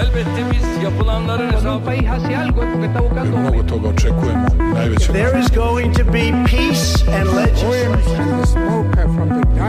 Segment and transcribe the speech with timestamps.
[0.00, 1.84] Elbette biz yapılanların hesabı...
[1.84, 3.38] país hace algo es porque está buscando...
[3.38, 4.46] Mnogo toga očekujemo.
[4.74, 7.90] Najveće There is going to be peace and legislation.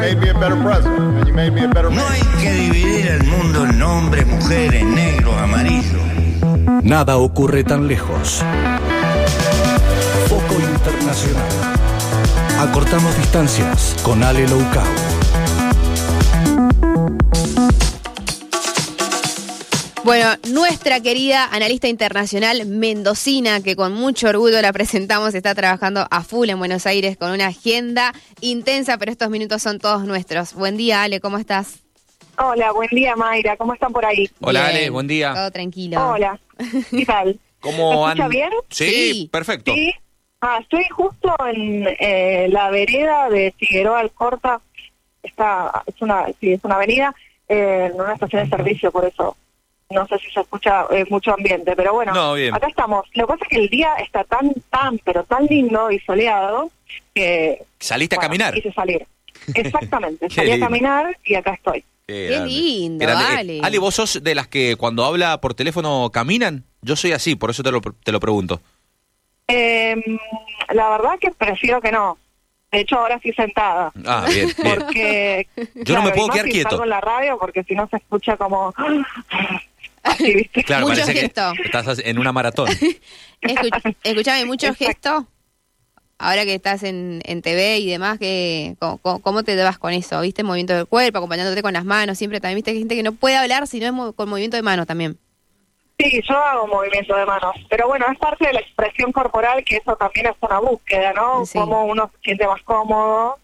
[0.02, 3.08] made me a better president, and you made me a better No hay que dividir
[3.08, 6.02] el mundo en hombres, mujeres, negros, amarillos.
[6.84, 8.44] Nada ocurre tan lejos.
[10.28, 11.52] Foco Internacional.
[12.60, 15.11] Acortamos distancias con Ale Loucao.
[20.04, 26.24] Bueno, nuestra querida analista internacional mendocina, que con mucho orgullo la presentamos, está trabajando a
[26.24, 30.54] full en Buenos Aires con una agenda intensa, pero estos minutos son todos nuestros.
[30.56, 31.80] Buen día, Ale, ¿cómo estás?
[32.38, 34.28] Hola, buen día Mayra, ¿cómo están por ahí?
[34.40, 35.34] Hola Bien, Ale, buen día.
[35.36, 36.10] Todo tranquilo.
[36.10, 36.40] Hola,
[36.90, 37.40] ¿qué tal?
[37.60, 38.50] ¿Cómo ¿Me escucha bien?
[38.70, 39.30] Sí, Sí.
[39.32, 39.74] perfecto.
[39.74, 39.94] Sí.
[40.42, 44.60] Ah, estoy justo en eh, la vereda de Figueroa Alcorta.
[45.22, 47.14] Está, es una, sí, es una avenida,
[47.48, 49.38] eh, en una estación de servicio, por eso
[49.92, 53.06] no sé si se escucha eh, mucho ambiente, pero bueno, No, acá estamos.
[53.14, 56.72] Lo que pasa es que el día está tan, tan, pero tan lindo y soleado
[57.14, 57.64] que...
[57.80, 58.54] Saliste a bueno, caminar.
[58.54, 59.06] Quise salir.
[59.56, 61.84] Exactamente, salí a caminar y acá estoy.
[62.08, 63.60] Qué, Qué lindo, Eh, Ale.
[63.64, 66.64] Ale, vos sos de las que cuando habla por teléfono caminan.
[66.82, 68.60] Yo soy así, por eso te lo, te lo pregunto.
[69.48, 69.96] Eh,
[70.74, 72.18] la verdad que prefiero que no.
[72.72, 73.92] De hecho, ahora estoy sentada.
[74.06, 74.76] Ah, bien, bien.
[74.76, 75.48] Porque.
[75.76, 76.82] Yo no me puedo quedar quieto.
[76.82, 78.74] en la radio porque si no se escucha como.
[80.66, 81.54] Claro, Mucho parece gesto.
[81.56, 82.68] que estás en una maratón.
[83.42, 84.86] Escu- escuchame, mucho Exacto.
[84.86, 85.28] gesto.
[86.18, 90.22] Ahora que estás en, en TV y demás, que, ¿cómo, te llevas con eso?
[90.22, 90.44] ¿Viste?
[90.44, 92.72] Movimiento del cuerpo, acompañándote con las manos, siempre también, ¿viste?
[92.72, 94.86] que hay gente que no puede hablar si no es mo- con movimiento de manos
[94.86, 95.18] también.
[95.98, 97.56] Sí, yo hago movimiento de manos.
[97.70, 101.44] Pero bueno, es parte de la expresión corporal que eso también es una búsqueda, ¿no?
[101.46, 101.58] Sí.
[101.58, 103.38] Cómo uno se siente más cómodo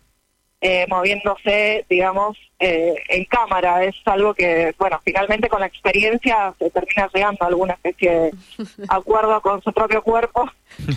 [0.62, 3.84] eh, moviéndose, digamos, eh, en cámara.
[3.84, 8.32] Es algo que, bueno, finalmente con la experiencia se termina llegando a alguna especie de
[8.90, 10.50] acuerdo con su propio cuerpo.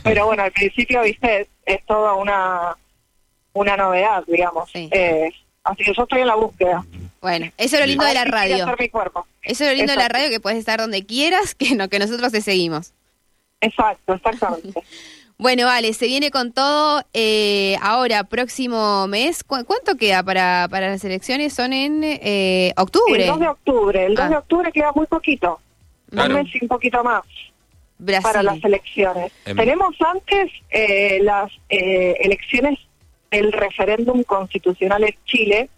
[0.03, 2.77] Pero bueno, al principio, viste, es, es toda una,
[3.53, 4.71] una novedad, digamos.
[4.71, 4.89] Sí.
[4.91, 5.31] Eh,
[5.65, 6.85] así que yo estoy en la búsqueda.
[7.21, 8.67] Bueno, eso es lo lindo de la radio.
[8.79, 9.27] mi cuerpo.
[9.43, 11.99] Eso es lo lindo de la radio, que puedes estar donde quieras, que, no, que
[11.99, 12.95] nosotros te seguimos.
[13.61, 14.83] Exacto, exactamente.
[15.41, 19.43] Bueno, vale, se viene con todo eh, ahora, próximo mes.
[19.43, 21.55] ¿Cu- ¿Cuánto queda para, para las elecciones?
[21.55, 23.23] Son en eh, octubre.
[23.23, 24.29] El 2 de octubre, el 2 Ah.
[24.29, 25.59] de octubre queda muy poquito,
[26.11, 26.37] Claro.
[26.37, 27.23] un mes y un poquito más
[27.99, 28.23] Brasil.
[28.23, 29.33] para las elecciones.
[29.47, 29.57] Em.
[29.57, 32.79] Tenemos antes eh, las eh, elecciones
[33.31, 35.71] del referéndum constitucional en Chile,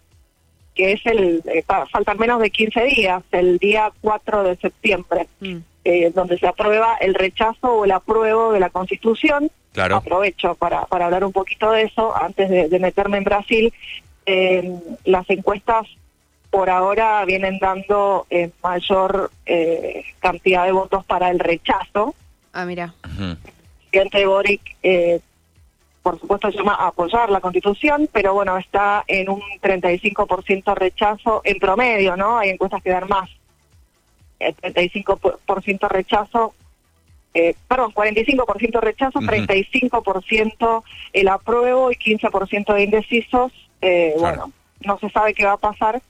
[0.75, 5.27] que es el, eh, pa- faltan menos de 15 días, el día 4 de septiembre,
[5.39, 5.57] Mm.
[5.83, 9.49] Eh, donde se aprueba el rechazo o el apruebo de la constitución.
[9.71, 9.97] Claro.
[9.97, 13.73] Aprovecho para, para hablar un poquito de eso antes de, de meterme en Brasil.
[14.25, 14.71] Eh,
[15.05, 15.87] las encuestas
[16.53, 22.13] por ahora vienen dando eh, mayor eh, cantidad de votos para el rechazo.
[22.53, 22.93] Ah, mira.
[23.19, 23.37] El
[23.89, 25.19] presidente Boric, eh,
[26.03, 31.57] por supuesto, llama a apoyar la constitución, pero bueno, está en un 35% rechazo en
[31.57, 32.37] promedio, ¿no?
[32.37, 33.31] Hay encuestas que dan más.
[34.47, 36.53] El 35% rechazo,
[37.33, 39.27] eh, perdón, 45% rechazo, Ujú.
[39.27, 40.83] 35%
[41.13, 43.51] el apruebo y 15% de indecisos.
[43.81, 44.37] Eh, Claro.
[44.37, 44.51] Bueno,
[44.85, 46.01] no se sabe qué va a pasar,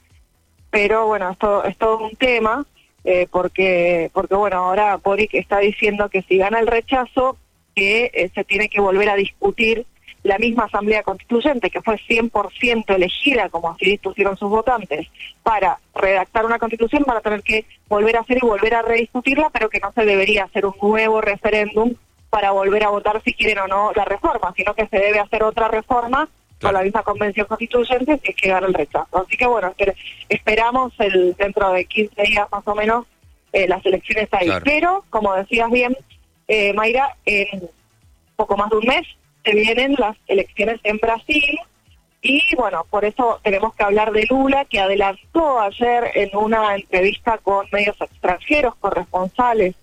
[0.69, 2.65] pero bueno, esto es todo un tema.
[3.05, 7.35] eh, porque porque bueno ahora Boric está diciendo que si gana el rechazo
[7.75, 9.85] que se tiene que volver a discutir
[10.23, 15.07] la misma asamblea constituyente que fue 100% elegida como así dispusieron sus votantes
[15.43, 19.69] para redactar una constitución para tener que volver a hacer y volver a rediscutirla pero
[19.69, 21.93] que no se debería hacer un nuevo referéndum
[22.29, 25.43] para volver a votar si quieren o no la reforma sino que se debe hacer
[25.43, 26.27] otra reforma
[26.61, 29.17] con la misma convención constituyente si es que gana el rechazo.
[29.17, 29.95] Así que bueno, esper-
[30.29, 33.05] esperamos el dentro de 15 días más o menos
[33.51, 34.45] eh, las elecciones ahí.
[34.47, 34.63] Claro.
[34.63, 35.97] Pero, como decías bien,
[36.47, 37.69] eh, Mayra, en
[38.37, 39.05] poco más de un mes
[39.43, 41.59] se vienen las elecciones en Brasil
[42.25, 47.37] y bueno, por eso tenemos que hablar de Lula, que adelantó ayer en una entrevista
[47.37, 49.75] con medios extranjeros, corresponsales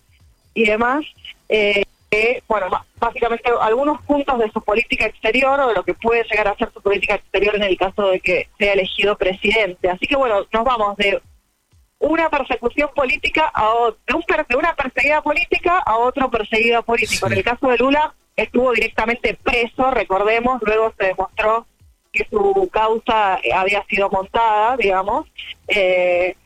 [0.55, 1.05] y demás,
[1.51, 2.69] eh, que, bueno,
[2.99, 6.73] básicamente algunos puntos de su política exterior o de lo que puede llegar a ser
[6.73, 9.91] su política exterior en el caso de que sea elegido presidente.
[9.91, 11.21] Así que bueno, nos vamos de
[11.99, 13.69] una persecución política a
[14.09, 17.27] de, un de una perseguida política a otro perseguido político.
[17.27, 17.33] Sí.
[17.33, 21.67] En el caso de Lula estuvo directamente preso, recordemos, luego se demostró
[22.13, 25.27] que su causa eh, había sido montada, digamos,
[25.69, 26.37] eh,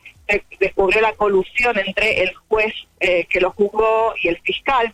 [0.59, 4.93] descubrió la colusión entre el juez eh, que lo juzgó y el fiscal,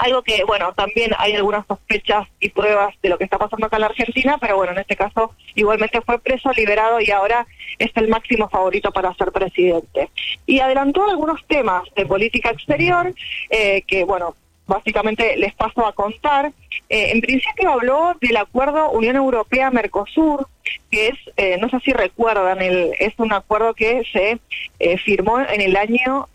[0.00, 3.76] algo que, bueno, también hay algunas sospechas y pruebas de lo que está pasando acá
[3.76, 7.46] en la Argentina, pero bueno, en este caso igualmente fue preso, liberado y ahora
[7.78, 10.10] es el máximo favorito para ser presidente.
[10.46, 13.12] Y adelantó algunos temas de política exterior
[13.50, 14.36] eh, que, bueno,
[14.70, 16.52] básicamente les paso a contar.
[16.88, 20.48] Eh, en principio habló del acuerdo Unión Europea-Mercosur,
[20.90, 24.38] que es, eh, no sé si recuerdan, el, es un acuerdo que se
[24.78, 26.28] eh, firmó en el año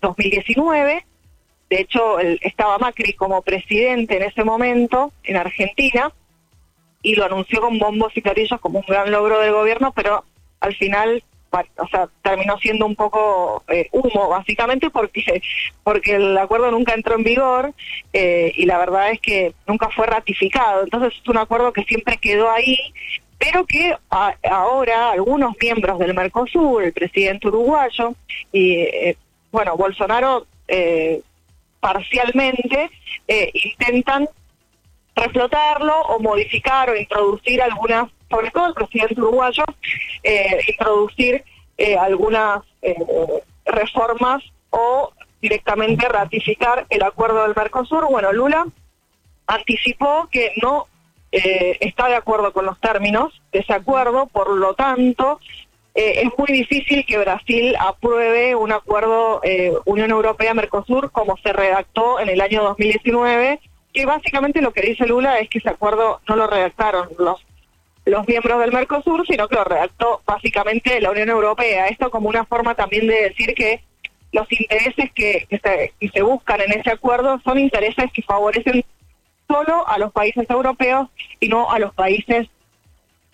[0.00, 1.04] 2019
[1.70, 6.12] de hecho, estaba Macri como presidente en ese momento en Argentina
[7.02, 10.24] y lo anunció con bombos y clarillos como un gran logro del gobierno, pero
[10.60, 11.24] al final
[11.76, 15.42] o sea, terminó siendo un poco eh, humo, básicamente, porque,
[15.82, 17.72] porque el acuerdo nunca entró en vigor
[18.12, 20.84] eh, y la verdad es que nunca fue ratificado.
[20.84, 22.76] Entonces es un acuerdo que siempre quedó ahí,
[23.38, 28.14] pero que ahora algunos miembros del Mercosur, el presidente uruguayo
[28.52, 29.16] y, eh,
[29.50, 30.46] bueno, Bolsonaro
[31.84, 32.90] parcialmente
[33.28, 34.26] eh, intentan
[35.14, 39.64] reflotarlo o modificar o introducir algunas, sobre todo el presidente uruguayo,
[40.22, 41.44] eh, introducir
[41.76, 42.62] eh, algunas
[43.64, 48.06] reformas o directamente ratificar el acuerdo del Mercosur.
[48.10, 48.66] Bueno, Lula
[49.46, 50.86] anticipó que no
[51.32, 55.40] está de acuerdo con los términos de ese acuerdo, por lo tanto,
[55.94, 62.18] eh, es muy difícil que Brasil apruebe un acuerdo eh, Unión Europea-Mercosur como se redactó
[62.18, 63.60] en el año 2019,
[63.92, 67.40] que básicamente lo que dice Lula es que ese acuerdo no lo redactaron los
[68.04, 71.88] los miembros del Mercosur, sino que lo redactó básicamente la Unión Europea.
[71.88, 73.82] Esto como una forma también de decir que
[74.32, 78.84] los intereses que, se, que se buscan en ese acuerdo son intereses que favorecen
[79.48, 81.08] solo a los países europeos
[81.40, 82.48] y no a los países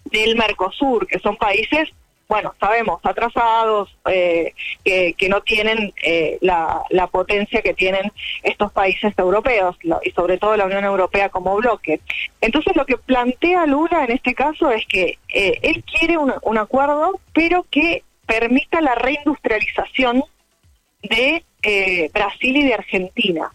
[0.04, 1.88] del Mercosur, que son países
[2.30, 4.54] bueno, sabemos, atrasados, eh,
[4.84, 8.12] que, no tienen eh, la, potencia que tienen
[8.44, 12.00] estos países europeos y sobre todo la Unión Europea como bloque.
[12.40, 17.18] Entonces lo que plantea Lula en este caso es que eh, él quiere un, acuerdo,
[17.32, 20.22] pero que permita la reindustrialización
[21.02, 21.42] de
[22.14, 23.50] Brasil y de Argentina.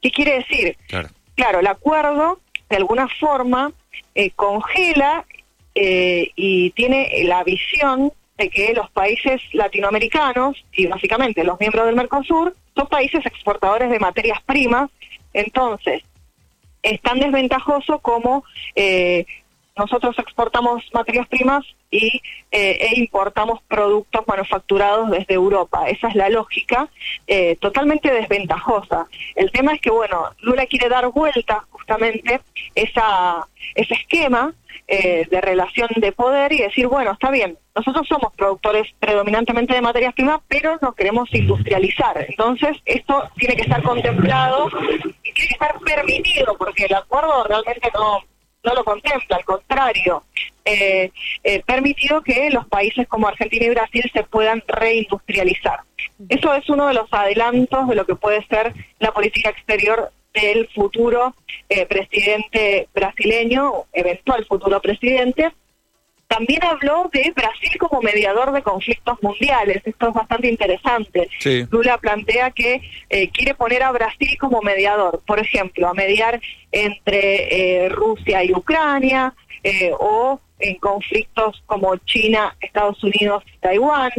[0.00, 0.76] ¿Qué quiere decir?
[0.86, 2.38] Claro, claro el acuerdo
[2.70, 3.72] de alguna forma
[4.36, 5.24] congela
[5.74, 11.96] eh, y tiene la visión de que los países latinoamericanos y básicamente los miembros del
[11.96, 14.90] Mercosur son países exportadores de materias primas,
[15.32, 16.02] entonces
[16.82, 18.44] es tan desventajoso como
[18.74, 19.26] eh,
[19.76, 25.88] nosotros exportamos materias primas y eh, e importamos productos manufacturados desde Europa.
[25.88, 26.88] Esa es la lógica,
[27.60, 29.06] totalmente desventajosa.
[29.34, 32.40] El tema es que, bueno, Lula quiere dar vuelta justamente
[32.74, 34.52] esa, ese esquema
[34.88, 39.80] eh, de relación de poder y decir, bueno, está bien, nosotros somos productores predominantemente de
[39.80, 42.24] materias primas, pero nos queremos industrializar.
[42.28, 44.68] Entonces, esto tiene que estar contemplado
[45.22, 48.20] y tiene que estar permitido, porque el acuerdo realmente no,
[48.62, 50.22] no lo contempla, al contrario,
[50.64, 51.10] eh,
[51.42, 55.80] eh, permitido que los países como Argentina y Brasil se puedan reindustrializar.
[56.28, 60.68] Eso es uno de los adelantos de lo que puede ser la política exterior del
[60.68, 61.34] futuro
[61.68, 65.52] eh, presidente brasileño, eventual futuro presidente.
[66.26, 69.82] También habló de Brasil como mediador de conflictos mundiales.
[69.84, 71.28] Esto es bastante interesante.
[71.70, 76.40] Lula plantea que eh, quiere poner a Brasil como mediador, por ejemplo, a mediar
[76.72, 79.34] entre eh, Rusia y Ucrania
[79.98, 84.12] o en conflictos como China, Estados Unidos y Taiwán.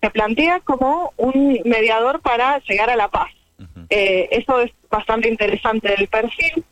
[0.00, 3.30] Se plantea como un mediador para llegar a la paz.
[3.90, 6.64] Eh, eso es bastante interesante del perfil.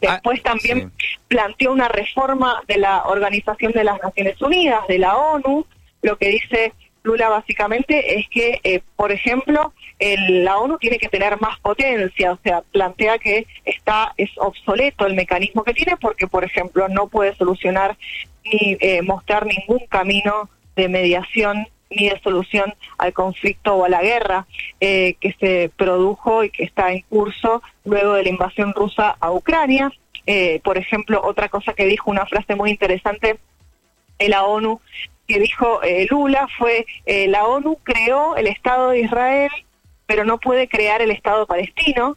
[0.00, 0.92] Después ah, también
[1.28, 5.64] planteó una reforma de la Organización de las Naciones Unidas, de la ONU.
[6.02, 6.72] Lo que dice
[7.04, 12.38] Lula básicamente es que, eh, por ejemplo, la ONU tiene que tener más potencia, o
[12.42, 17.34] sea, plantea que está es obsoleto el mecanismo que tiene porque, por ejemplo, no puede
[17.36, 17.96] solucionar
[18.44, 24.02] ni eh, mostrar ningún camino de mediación ni de solución al conflicto o a la
[24.02, 24.46] guerra
[24.80, 29.32] eh, que se produjo y que está en curso luego de la invasión rusa a
[29.32, 29.92] Ucrania.
[30.26, 33.38] Eh, por ejemplo, otra cosa que dijo, una frase muy interesante
[34.18, 34.80] en la ONU,
[35.26, 39.50] que dijo eh, Lula fue, la ONU creó el Estado de Israel,
[40.06, 42.16] pero no puede crear el Estado palestino,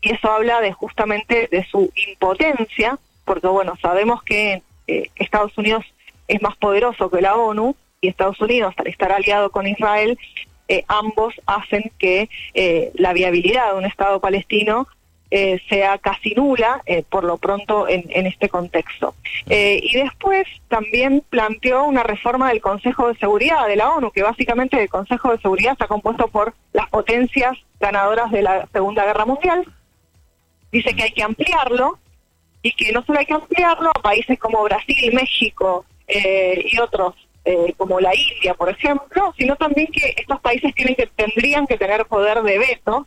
[0.00, 5.84] y eso habla de justamente de su impotencia, porque bueno, sabemos que Estados Unidos
[6.26, 10.18] es más poderoso que la ONU, y Estados Unidos, al estar aliado con Israel,
[10.68, 14.88] eh, ambos hacen que eh, la viabilidad de un Estado palestino
[15.30, 19.14] eh, sea casi nula, por lo pronto, en, este contexto.
[19.48, 24.82] y después también planteó una reforma del Consejo de Seguridad de la ONU, que básicamente
[24.82, 29.64] el Consejo de Seguridad está compuesto por las potencias ganadoras de la Segunda Guerra Mundial,
[30.70, 31.98] dice que hay que ampliarlo
[32.60, 37.74] y que no solo hay que ampliarlo a países como Brasil, México y otros eh,
[37.76, 40.72] como la India, por ejemplo, sino también que estos países
[41.16, 43.06] tendrían que tener poder de veto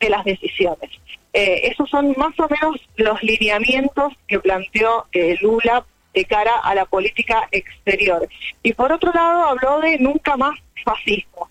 [0.00, 0.90] de las decisiones.
[1.32, 6.76] Eh, esos son más o menos los lineamientos que planteó eh, Lula de cara a
[6.76, 8.28] la política exterior.
[8.62, 11.48] Y por otro lado habló de nunca más fascismo.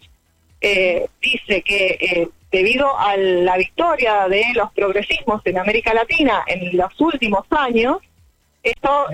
[0.62, 7.00] Eh, dice que debido a la victoria de los progresismos en América Latina en los
[7.02, 7.98] últimos años,
[8.62, 9.08] esto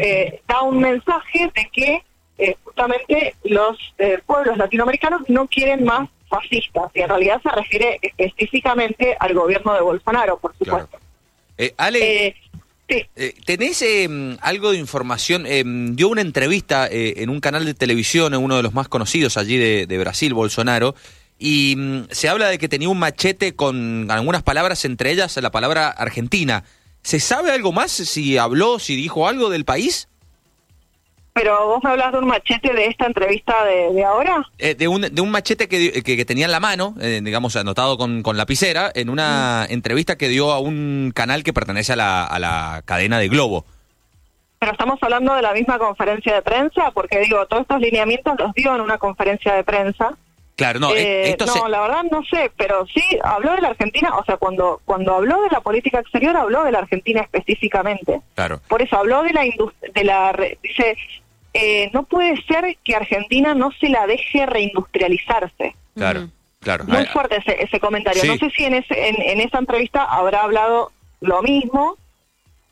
[0.48, 2.04] da un mensaje de que
[2.39, 8.00] eh, justamente los eh, pueblos latinoamericanos no quieren más fascistas, y en realidad se refiere
[8.17, 10.98] específicamente al gobierno de Bolsonaro, por supuesto.
[11.58, 12.36] Eh, Ale, Eh,
[12.88, 13.05] sí.
[13.15, 14.08] eh, ¿tenés eh,
[14.41, 15.46] algo de información?
[15.46, 18.88] Eh, dio una entrevista eh, en un canal de televisión, en uno de los más
[18.88, 20.96] conocidos allí de, de Brasil, Bolsonaro,
[21.39, 25.51] y mm, se habla de que tenía un machete con algunas palabras, entre ellas la
[25.51, 26.63] palabra Argentina.
[27.01, 27.91] ¿Se sabe algo más?
[27.91, 30.08] Si habló, si dijo algo del país?
[31.34, 34.44] Pero vos me hablas de un machete de esta entrevista de, de ahora.
[34.58, 37.56] Eh, de, un, de un machete que, que, que tenía en la mano, eh, digamos,
[37.56, 41.96] anotado con, con lapicera, en una entrevista que dio a un canal que pertenece a
[41.96, 43.66] la, a la cadena de Globo.
[44.60, 48.54] Pero estamos hablando de la misma conferencia de prensa, porque digo, todos estos lineamientos los
[48.54, 50.18] dio en una conferencia de prensa.
[50.60, 53.62] Claro, no, Eh, eh, esto no, se- la verdad no sé, pero sí habló de
[53.62, 57.22] la Argentina, o sea, cuando cuando habló de la política exterior habló de la Argentina
[57.22, 58.20] específicamente.
[58.36, 58.60] Claro.
[58.68, 60.98] Por eso habló de la industria, de la re- dice,
[61.54, 65.75] eh, no puede ser que Argentina no se la deje reindustrializarse.
[65.96, 66.28] Claro,
[66.60, 66.84] claro.
[66.86, 68.22] Muy Ah, fuerte ese, ese comentario.
[68.22, 68.28] Sí.
[68.28, 71.98] No sé si en, ese, en, en esa entrevista habrá hablado lo mismo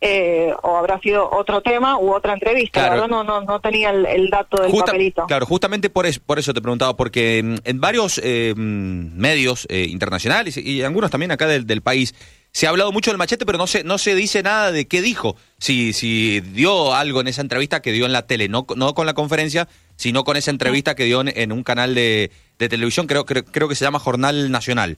[0.02, 2.82] eh, o habrá sido otro tema u otra entrevista.
[2.82, 2.96] Claro.
[2.96, 5.26] La verdad no, no, no tenía el, el dato del Justa- papelito.
[5.28, 10.58] Claro, justamente por eso, por eso te preguntaba, porque en varios eh, medios eh, internacionales
[10.58, 12.14] y algunos también acá del, del país
[12.52, 15.02] se ha hablado mucho del machete, pero no se no se dice nada de qué
[15.02, 15.36] dijo.
[15.60, 19.06] Si si dio algo en esa entrevista que dio en la tele, no no con
[19.06, 23.06] la conferencia, sino con esa entrevista que dio en, en un canal de, de televisión,
[23.06, 24.98] creo, creo creo que se llama Jornal Nacional.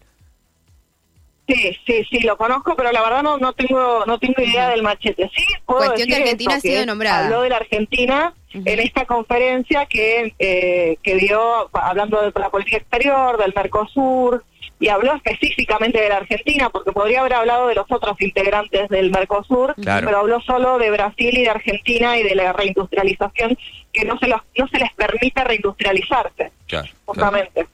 [1.49, 4.83] Sí, sí, sí, lo conozco, pero la verdad no, no tengo no tengo idea del
[4.83, 5.31] machete.
[5.35, 7.25] Sí, puedo Cuestión que decir Argentina esto, ha sido que nombrada.
[7.25, 12.77] Habló de la Argentina en esta conferencia que, eh, que dio, hablando de la política
[12.77, 14.43] exterior, del Mercosur,
[14.79, 19.11] y habló específicamente de la Argentina, porque podría haber hablado de los otros integrantes del
[19.11, 20.05] Mercosur, Claro.
[20.05, 23.57] pero habló solo de Brasil y de Argentina y de la reindustrialización,
[23.91, 26.87] que no se, los, no se les permite reindustrializarse Claro.
[27.05, 27.67] justamente.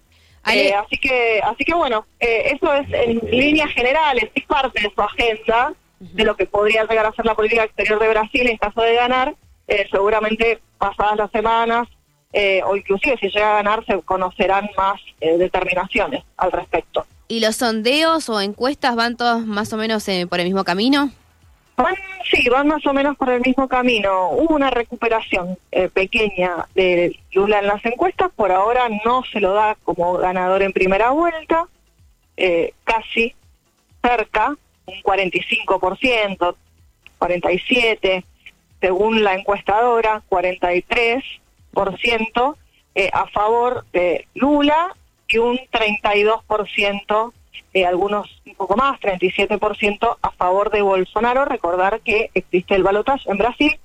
[0.48, 4.92] Eh, así que, así que bueno, eh, eso es en líneas generales, es parte de
[4.94, 8.58] su agenda de lo que podría llegar a ser la política exterior de Brasil en
[8.58, 9.36] caso de ganar.
[9.68, 11.88] Eh, seguramente pasadas las semanas
[12.32, 17.06] eh, o inclusive si llega a ganar se conocerán más determinaciones al respecto.
[17.28, 21.12] ¿Y los sondeos o encuestas van todos más o menos eh, por el mismo camino?
[21.78, 21.96] Van,
[22.32, 24.30] sí, van más o menos por el mismo camino.
[24.30, 29.54] Hubo una recuperación eh, pequeña de Lula en las encuestas, por ahora no se lo
[29.54, 31.68] da como ganador en primera vuelta,
[32.38, 33.36] eh, casi
[34.02, 34.56] cerca,
[34.86, 36.56] un 45%,
[37.20, 38.24] 47%,
[38.80, 42.56] según la encuestadora, 43%
[42.96, 44.96] eh, a favor de Lula
[45.28, 47.34] y un 32%,
[47.74, 51.46] eh, algunos un poco más, 37% a favor de Bolsonaro.
[51.46, 53.80] Recordar que existe el balotaje en Brasil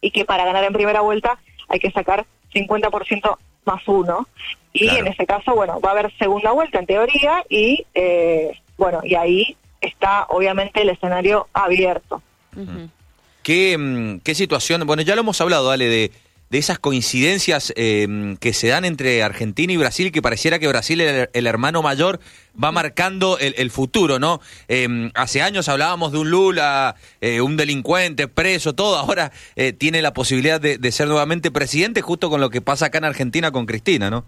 [0.00, 4.26] y que para ganar en primera vuelta hay que sacar 50% más uno.
[4.72, 5.00] Y Claro.
[5.00, 9.14] en ese caso, bueno, va a haber segunda vuelta en teoría y, eh, bueno, y
[9.14, 12.22] ahí está obviamente el escenario abierto.
[13.42, 14.86] ¿Qué, mm, qué situación?
[14.86, 16.10] Bueno, ya lo hemos hablado, Ale, de,
[16.54, 21.00] de esas coincidencias eh, que se dan entre Argentina y Brasil, que pareciera que Brasil,
[21.00, 22.20] el, el hermano mayor,
[22.62, 24.40] va marcando el, el futuro, ¿no?
[24.68, 28.96] Eh, hace años hablábamos de un Lula, eh, un delincuente, preso, todo.
[28.98, 32.86] Ahora eh, tiene la posibilidad de, de ser nuevamente presidente, justo con lo que pasa
[32.86, 34.24] acá en Argentina con Cristina, ¿no?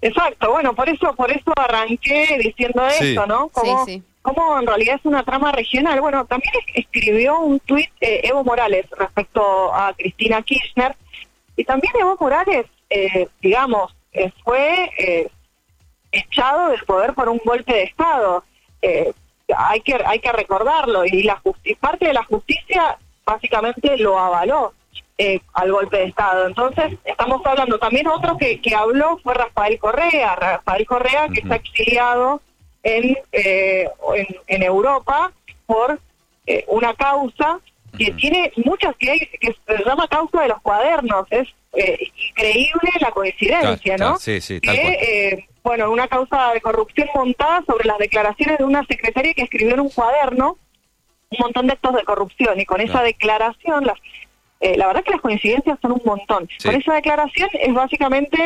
[0.00, 3.08] Exacto, bueno, por eso por eso arranqué diciendo Sí.
[3.08, 3.48] esto, ¿no?
[3.48, 4.02] Como, Sí, sí.
[4.22, 6.00] como en realidad es una trama regional.
[6.00, 10.94] Bueno, también es- escribió un tuit eh, Evo Morales respecto a Cristina Kirchner
[11.56, 15.28] y también Evo Morales, eh, digamos, eh, fue eh,
[16.10, 18.44] echado del poder por un golpe de Estado.
[19.56, 24.72] Hay que hay que recordarlo y la justi- parte de la justicia básicamente lo avaló
[25.52, 26.46] al golpe de Estado.
[26.48, 31.56] Entonces, estamos hablando también otro que, que habló fue Rafael Correa, Rafael Correa que está
[31.56, 32.40] exiliado
[32.82, 33.88] en, en,
[34.48, 35.30] en Europa
[35.66, 36.00] por
[36.46, 37.60] eh, una causa
[37.98, 41.26] que tiene muchas que, hay- que se llama causa de los cuadernos.
[41.30, 41.98] Es eh,
[42.30, 44.16] increíble la coincidencia, Claro, ¿no?
[44.16, 44.94] claro, sí, sí, tal que, cual.
[45.00, 49.74] eh, bueno, una causa de corrupción montada sobre las declaraciones de una secretaria que escribió
[49.74, 50.58] en un cuaderno
[51.30, 53.98] un montón de actos de corrupción y con esa declaración, las,
[54.62, 56.48] eh, la verdad que las coincidencias son un montón.
[56.58, 56.68] Sí.
[56.68, 58.38] Con esa declaración es básicamente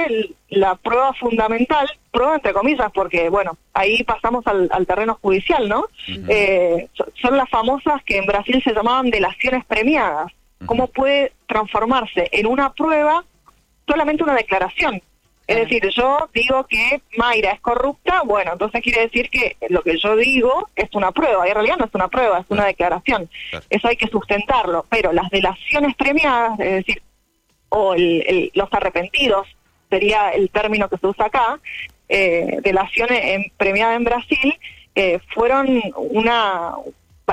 [0.48, 5.84] la prueba fundamental, prueba entre comillas, porque bueno, ahí pasamos al, al terreno judicial, ¿no?
[6.28, 10.32] Eh, so- son las famosas que en Brasil se llamaban delaciones premiadas.
[10.64, 13.22] ¿Cómo puede transformarse en una prueba
[13.86, 15.02] solamente una declaración?
[15.46, 19.96] Es decir, yo digo que Mayra es corrupta, bueno, entonces quiere decir que lo que
[19.96, 23.30] yo digo es una prueba, y en realidad no es una prueba, es una declaración.
[23.70, 27.00] Eso hay que sustentarlo, pero las delaciones premiadas, es decir,
[27.68, 29.46] o el- el- los arrepentidos,
[29.88, 31.60] sería el término que se usa acá,
[32.08, 34.54] eh, delaciones en, premiada en Brasil,
[34.96, 36.72] eh, fueron una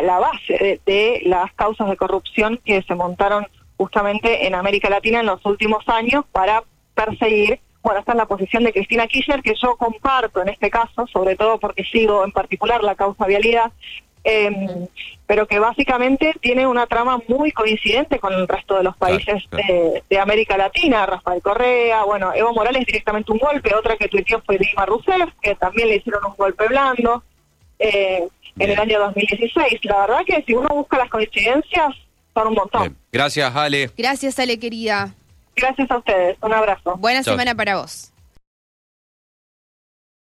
[0.01, 5.20] la base de, de las causas de corrupción que se montaron justamente en América Latina
[5.20, 6.63] en los últimos años para
[6.96, 11.06] perseguir, bueno, esta es la posición de Cristina Kirchner, que yo comparto en este caso,
[11.08, 13.72] sobre todo porque sigo en particular la causa vialidad,
[14.24, 14.88] eh,
[15.28, 19.68] pero que básicamente tiene una trama muy coincidente con el resto de los países claro.
[19.68, 24.42] De, de América Latina, Rafael Correa, bueno, Evo Morales directamente un golpe, otra que tuiteó
[24.46, 27.24] fue Dilma Rousseff, que también le hicieron un golpe blando
[27.80, 28.25] eh,
[28.58, 29.80] en el año 2016.
[29.84, 31.94] La verdad que si uno busca las coincidencias,
[32.34, 32.82] son un montón.
[32.82, 32.98] Bien.
[33.12, 33.90] Gracias, Ale.
[33.98, 35.13] Gracias, Ale, querida.
[35.55, 36.95] Gracias a ustedes, un abrazo.
[36.98, 37.33] Buena Chao.
[37.33, 38.12] semana para vos.